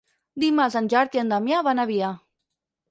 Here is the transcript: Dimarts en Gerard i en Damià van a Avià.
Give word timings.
Dimarts 0.43 0.77
en 0.81 0.89
Gerard 0.93 1.19
i 1.19 1.21
en 1.25 1.31
Damià 1.35 1.61
van 1.71 1.85
a 1.85 1.87
Avià. 1.91 2.13